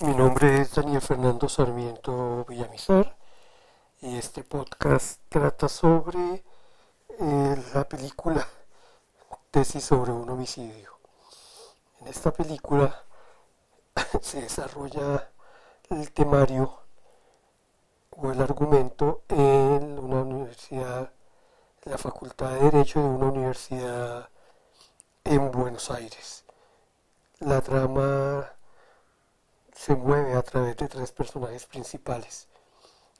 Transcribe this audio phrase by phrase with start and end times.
[0.00, 3.16] Mi nombre es Daniel Fernando Sarmiento Villamizar
[4.02, 6.42] y este podcast trata sobre
[7.20, 8.46] eh, la película
[9.52, 10.98] Tesis sobre un homicidio.
[12.00, 13.04] En esta película
[14.20, 15.30] se desarrolla
[15.90, 16.76] el temario
[18.10, 21.12] o el argumento en una universidad,
[21.84, 24.28] en la Facultad de Derecho de una universidad
[25.22, 26.44] en Buenos Aires.
[27.38, 28.54] La trama
[29.74, 32.48] se mueve a través de tres personajes principales.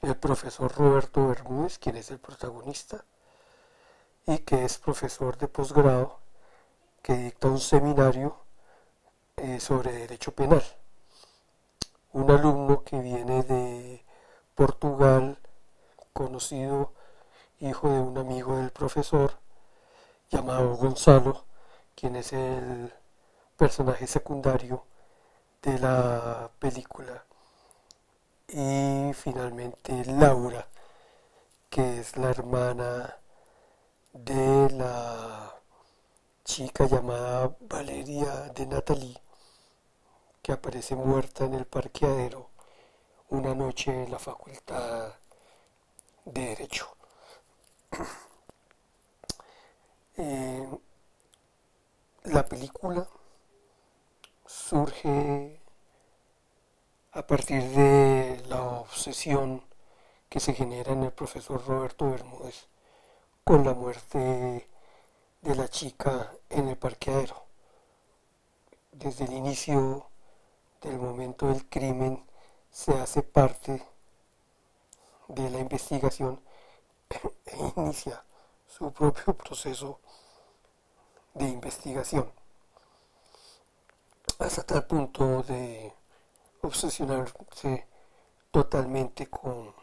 [0.01, 3.05] El profesor Roberto Bermúdez, quien es el protagonista,
[4.25, 6.19] y que es profesor de posgrado,
[7.03, 8.37] que dicta un seminario
[9.37, 10.63] eh, sobre derecho penal.
[12.13, 14.03] Un alumno que viene de
[14.55, 15.37] Portugal,
[16.13, 16.93] conocido
[17.59, 19.37] hijo de un amigo del profesor,
[20.29, 21.45] llamado Gonzalo,
[21.95, 22.93] quien es el
[23.57, 24.85] personaje secundario
[25.65, 27.25] de la película.
[28.47, 30.67] Y finalmente Laura,
[31.69, 33.17] que es la hermana
[34.13, 35.55] de la
[36.43, 39.19] chica llamada Valeria de Natalie,
[40.43, 42.49] que aparece muerta en el parqueadero
[43.29, 45.13] una noche en la facultad
[46.25, 46.95] de Derecho.
[50.17, 50.69] Eh,
[52.23, 53.05] la película
[54.45, 55.59] surge
[57.25, 59.63] a partir de la obsesión
[60.29, 62.67] que se genera en el profesor Roberto Bermúdez
[63.43, 64.69] con la muerte
[65.41, 67.47] de la chica en el parqueadero.
[68.91, 70.05] Desde el inicio
[70.83, 72.23] del momento del crimen
[72.69, 73.83] se hace parte
[75.27, 76.39] de la investigación
[77.45, 78.23] e inicia
[78.67, 79.99] su propio proceso
[81.33, 82.31] de investigación
[84.37, 85.91] hasta tal punto de
[86.65, 87.87] obsesionarse
[88.51, 89.73] totalmente con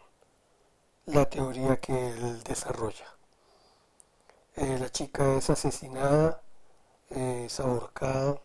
[1.06, 3.06] la teoría que él desarrolla.
[4.56, 6.42] Eh, la chica es asesinada,
[7.10, 8.40] es ahorcada,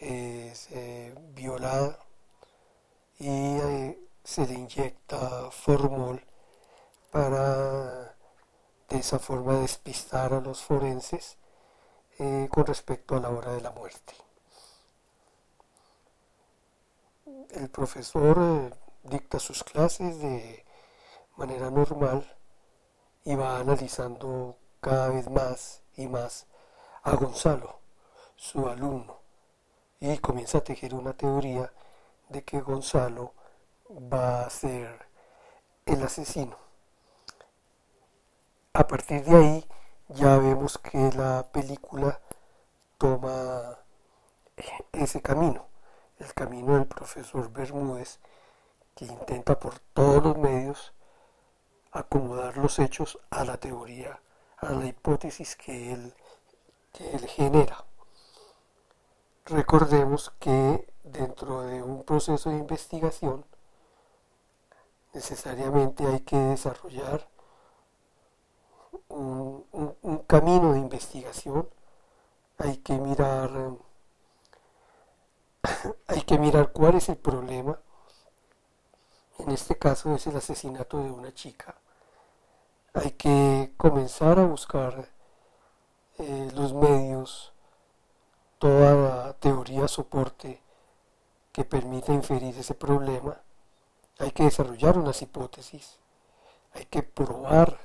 [0.00, 1.98] es eh, violada
[3.18, 6.24] y eh, se le inyecta formol
[7.10, 8.16] para
[8.88, 11.38] de esa forma despistar a los forenses
[12.50, 14.14] con respecto a la hora de la muerte
[17.50, 18.70] el profesor eh,
[19.04, 20.64] dicta sus clases de
[21.36, 22.24] manera normal
[23.24, 26.46] y va analizando cada vez más y más
[27.02, 27.80] a Gonzalo,
[28.36, 29.20] su alumno,
[30.00, 31.72] y comienza a tejer una teoría
[32.28, 33.34] de que Gonzalo
[33.90, 35.06] va a ser
[35.86, 36.56] el asesino.
[38.72, 39.68] A partir de ahí
[40.08, 42.20] ya vemos que la película
[42.98, 43.78] toma
[44.92, 45.73] ese camino
[46.18, 48.18] el camino del profesor Bermúdez,
[48.94, 50.92] que intenta por todos los medios
[51.90, 54.20] acomodar los hechos a la teoría,
[54.58, 56.14] a la hipótesis que él,
[56.98, 57.84] él genera.
[59.46, 63.44] Recordemos que dentro de un proceso de investigación
[65.12, 67.28] necesariamente hay que desarrollar
[69.08, 69.64] un,
[70.02, 71.68] un camino de investigación,
[72.58, 73.50] hay que mirar
[76.06, 77.78] hay que mirar cuál es el problema.
[79.38, 81.74] En este caso es el asesinato de una chica.
[82.92, 85.08] Hay que comenzar a buscar
[86.18, 87.52] eh, los medios,
[88.58, 90.62] toda la teoría soporte
[91.52, 93.40] que permita inferir ese problema.
[94.18, 95.98] Hay que desarrollar unas hipótesis.
[96.72, 97.78] Hay que probar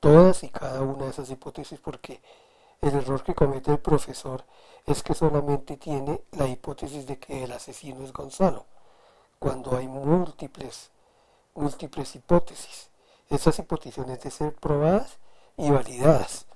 [0.00, 2.22] todas y cada una de esas hipótesis porque
[2.82, 4.44] el error que comete el profesor
[4.86, 8.64] es que solamente tiene la hipótesis de que el asesino es Gonzalo,
[9.38, 10.90] cuando hay múltiples,
[11.54, 12.90] múltiples hipótesis.
[13.28, 15.18] Esas hipótesis deben ser probadas
[15.56, 16.46] y validadas.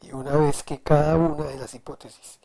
[0.00, 2.38] Y una vez que cada una de las hipótesis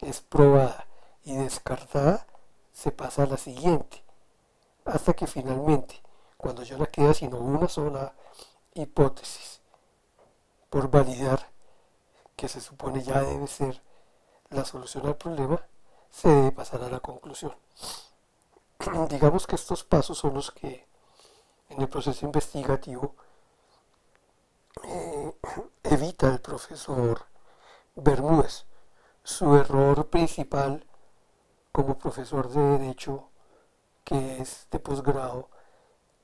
[0.00, 0.86] es probada
[1.24, 2.26] y descartada,
[2.72, 4.02] se pasa a la siguiente.
[4.84, 6.00] Hasta que finalmente,
[6.36, 8.14] cuando ya no queda sino una sola
[8.74, 9.60] hipótesis
[10.68, 11.48] por validar,
[12.36, 13.82] que se supone ya debe ser
[14.50, 15.66] la solución al problema,
[16.10, 17.54] se debe pasar a la conclusión.
[19.08, 20.86] Digamos que estos pasos son los que
[21.70, 23.16] en el proceso investigativo
[24.84, 25.32] eh,
[25.82, 27.24] evita el profesor
[27.94, 28.66] Bermúdez.
[29.22, 30.86] Su error principal
[31.72, 33.28] como profesor de derecho,
[34.04, 35.48] que es de posgrado,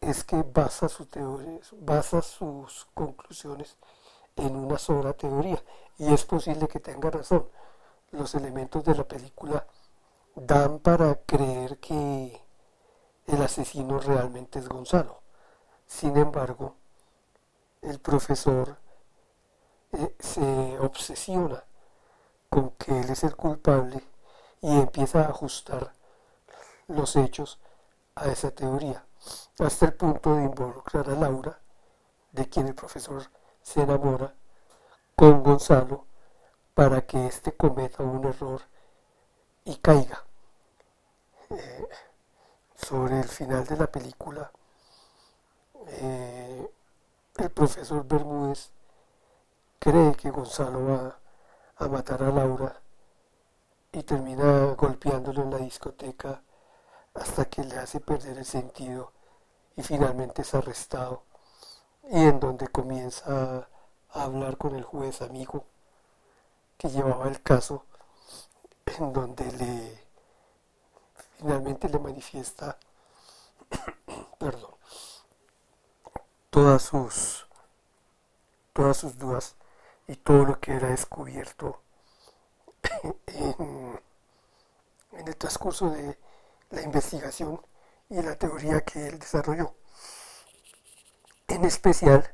[0.00, 3.76] es que basa, su teoría, basa sus conclusiones
[4.36, 5.62] en una sola teoría
[6.02, 7.46] y es posible que tenga razón.
[8.10, 9.64] Los elementos de la película
[10.34, 12.42] dan para creer que
[13.28, 15.22] el asesino realmente es Gonzalo.
[15.86, 16.74] Sin embargo,
[17.82, 18.78] el profesor
[19.92, 21.62] eh, se obsesiona
[22.50, 24.02] con que él es el culpable
[24.60, 25.92] y empieza a ajustar
[26.88, 27.60] los hechos
[28.16, 29.06] a esa teoría,
[29.60, 31.60] hasta el punto de involucrar a Laura,
[32.32, 33.22] de quien el profesor
[33.62, 34.34] se enamora,
[35.16, 36.06] con Gonzalo
[36.74, 38.62] para que éste cometa un error
[39.64, 40.24] y caiga.
[41.50, 41.88] Eh,
[42.74, 44.50] sobre el final de la película,
[45.86, 46.70] eh,
[47.36, 48.72] el profesor Bermúdez
[49.78, 51.18] cree que Gonzalo va
[51.76, 52.80] a matar a Laura
[53.92, 56.42] y termina golpeándolo en la discoteca
[57.14, 59.12] hasta que le hace perder el sentido
[59.76, 61.24] y finalmente es arrestado
[62.10, 63.68] y en donde comienza
[64.12, 65.64] a hablar con el juez amigo
[66.78, 67.84] que llevaba el caso
[68.86, 70.04] en donde le
[71.38, 72.78] finalmente le manifiesta
[74.38, 74.74] perdón
[76.50, 77.46] todas sus
[78.72, 79.56] todas sus dudas
[80.08, 81.80] y todo lo que era descubierto
[83.26, 84.00] en,
[85.12, 86.18] en el transcurso de
[86.70, 87.60] la investigación
[88.08, 89.74] y la teoría que él desarrolló.
[91.48, 92.30] En especial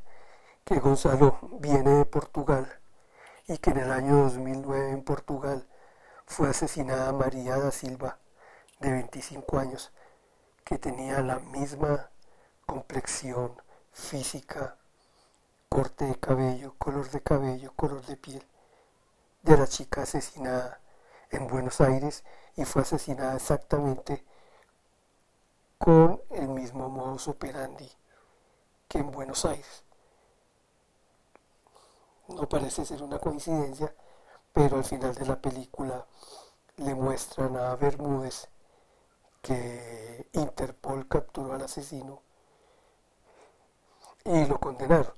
[0.68, 2.68] que Gonzalo viene de Portugal
[3.46, 5.66] y que en el año 2009 en Portugal
[6.26, 8.18] fue asesinada María da Silva,
[8.78, 9.92] de 25 años,
[10.64, 12.10] que tenía la misma
[12.66, 13.62] complexión
[13.92, 14.76] física,
[15.70, 18.46] corte de cabello, color de cabello, color de piel,
[19.40, 20.82] de la chica asesinada
[21.30, 22.24] en Buenos Aires
[22.56, 24.22] y fue asesinada exactamente
[25.78, 27.90] con el mismo modus operandi
[28.86, 29.88] que en Buenos Aires.
[32.28, 33.94] No parece ser una coincidencia,
[34.52, 36.06] pero al final de la película
[36.76, 38.48] le muestran a Bermúdez
[39.42, 42.22] que Interpol capturó al asesino
[44.25, 45.14] y lo condenaron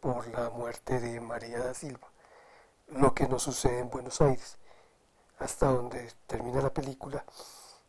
[0.00, 2.08] por la muerte de María da Silva,
[2.88, 4.58] lo que no sucede en Buenos Aires.
[5.38, 7.24] Hasta donde termina la película,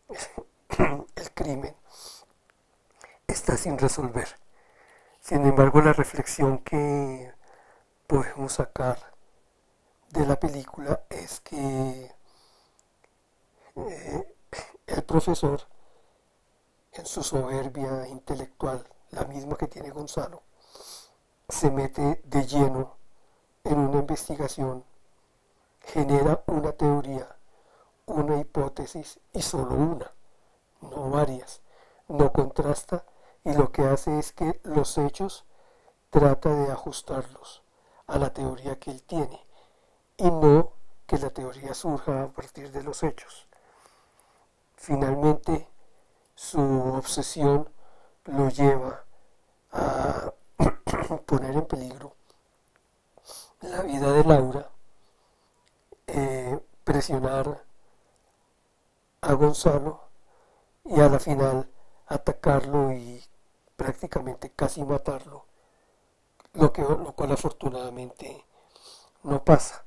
[1.15, 1.75] el crimen
[3.27, 4.27] está sin resolver.
[5.19, 7.33] Sin embargo, la reflexión que
[8.07, 9.15] podemos sacar
[10.09, 12.15] de la película es que
[13.75, 14.35] eh,
[14.87, 15.61] el profesor,
[16.93, 20.43] en su soberbia intelectual, la misma que tiene Gonzalo,
[21.49, 22.97] se mete de lleno
[23.63, 24.85] en una investigación,
[25.81, 27.35] genera una teoría,
[28.05, 30.11] una hipótesis y solo una,
[30.81, 31.61] no varias,
[32.07, 33.03] no contrasta
[33.43, 35.45] y lo que hace es que los hechos
[36.11, 37.64] trata de ajustarlos
[38.07, 39.45] a la teoría que él tiene
[40.17, 40.71] y no
[41.07, 43.47] que la teoría surja a partir de los hechos.
[44.75, 45.67] Finalmente,
[46.35, 47.69] su obsesión
[48.25, 49.03] lo lleva
[49.71, 50.31] a
[51.25, 52.15] poner en peligro
[53.61, 54.69] la vida de Laura,
[56.07, 57.63] eh, presionar
[59.21, 60.01] a Gonzalo
[60.83, 61.67] y a la final
[62.07, 63.23] atacarlo y
[63.75, 65.44] prácticamente casi matarlo,
[66.55, 68.45] lo, que, lo cual afortunadamente
[69.23, 69.85] no pasa.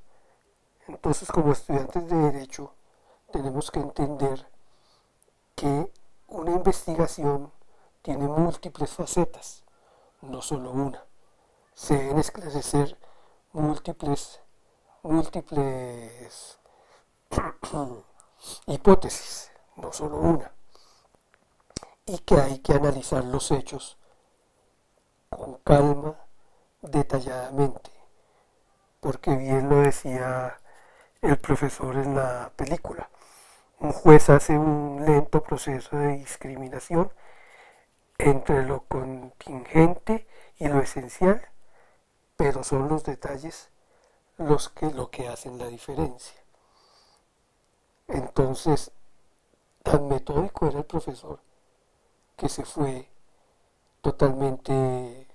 [0.86, 2.72] Entonces como estudiantes de derecho
[3.32, 4.48] tenemos que entender
[5.54, 5.92] que
[6.28, 7.52] una investigación
[8.02, 9.64] tiene múltiples facetas
[10.22, 11.04] no solo una.
[11.74, 12.98] Se deben esclarecer
[13.52, 14.40] múltiples,
[15.02, 16.58] múltiples
[18.66, 20.52] hipótesis, no solo una.
[22.06, 23.98] Y que hay que analizar los hechos
[25.28, 26.16] con calma,
[26.82, 27.90] detalladamente,
[29.00, 30.58] porque bien lo decía
[31.22, 33.08] el profesor en la película.
[33.80, 37.12] Un juez hace un lento proceso de discriminación
[38.18, 40.26] entre lo contingente
[40.58, 41.40] y lo esencial,
[42.36, 43.70] pero son los detalles
[44.36, 46.38] los que lo que hacen la diferencia.
[48.08, 48.90] Entonces,
[49.82, 51.40] tan metódico era el profesor
[52.36, 53.08] que se fue
[54.00, 55.27] totalmente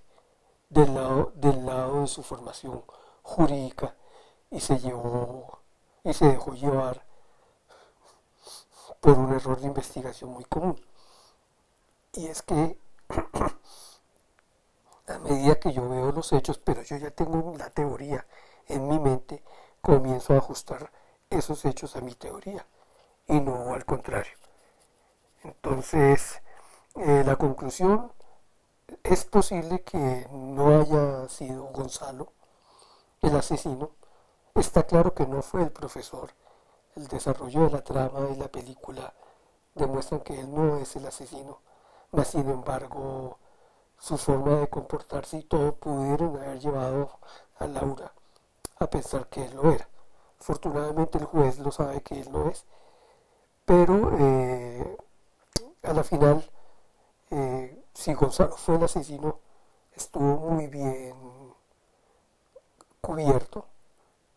[0.74, 2.84] del lado, del lado de su formación
[3.22, 3.96] jurídica
[4.50, 5.60] y se llevó
[6.04, 7.06] y se dejó llevar
[9.00, 10.84] por un error de investigación muy común.
[12.14, 12.78] Y es que
[15.08, 18.26] a medida que yo veo los hechos, pero yo ya tengo la teoría
[18.68, 19.44] en mi mente,
[19.82, 20.92] comienzo a ajustar
[21.30, 22.66] esos hechos a mi teoría
[23.28, 24.38] y no al contrario.
[25.44, 26.42] Entonces,
[26.96, 28.12] eh, la conclusión
[29.04, 32.34] es posible que no haya sido Gonzalo
[33.22, 33.92] el asesino.
[34.56, 36.32] Está claro que no fue el profesor
[36.96, 39.14] el desarrollo de la trama y la película
[39.76, 41.60] demuestran que él no es el asesino,
[42.12, 43.40] mas sin embargo
[43.98, 47.18] su forma de comportarse y todo pudieron haber llevado
[47.58, 48.14] a Laura
[48.80, 49.88] a pensar que él lo era.
[50.40, 52.66] Afortunadamente el juez lo sabe que él no es,
[53.66, 54.98] pero eh,
[55.84, 56.50] a la final,
[57.32, 59.40] eh, si Gonzalo fue el asesino,
[59.94, 61.16] estuvo muy bien
[63.02, 63.66] cubierto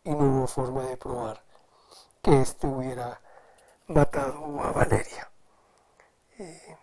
[0.05, 1.43] y no hubo forma de probar
[2.23, 3.21] que éste hubiera
[3.87, 5.31] matado a Valeria.
[6.39, 6.77] Eh,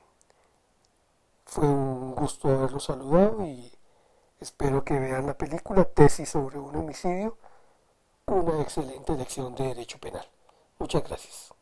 [1.45, 3.71] fue un gusto haberlo saludado y
[4.39, 7.37] espero que vean la película Tesis sobre un homicidio,
[8.25, 10.27] una excelente lección de derecho penal.
[10.79, 11.53] Muchas gracias.